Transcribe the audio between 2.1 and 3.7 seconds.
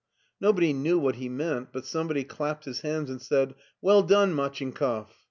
clapped his hands and said,"